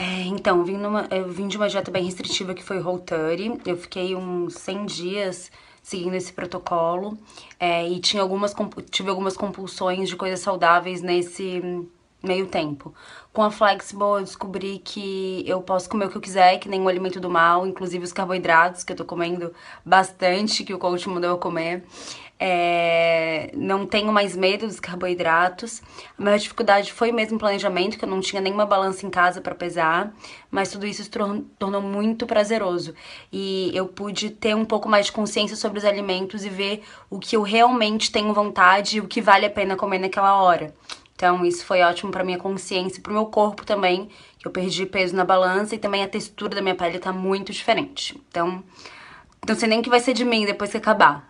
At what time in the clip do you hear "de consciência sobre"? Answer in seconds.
35.06-35.78